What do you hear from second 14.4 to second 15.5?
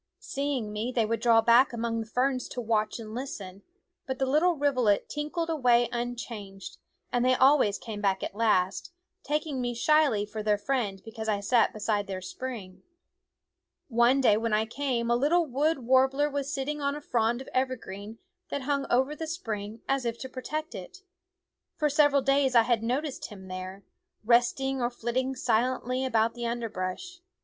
I came a little